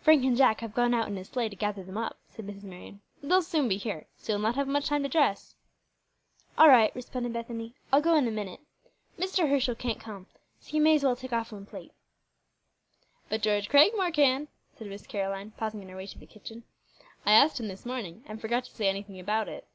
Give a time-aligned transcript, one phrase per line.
[0.00, 2.64] "Frank and Jack have gone out in a sleigh to gather them up," said Mrs.
[2.64, 3.02] Marion.
[3.22, 5.54] "They'll soon be here, so you'll not have much time to dress."
[6.58, 8.58] "All right," responded Bethany, "I'll go in a minute.
[9.16, 9.48] Mr.
[9.48, 10.26] Herschel can't come,
[10.58, 11.92] so you may as well take off one plate."
[13.28, 16.64] "But George Cragmore can," said Miss Caroline, pausing on her way to the kitchen.
[17.24, 19.68] "I asked him this morning, and forgot to say anything about it."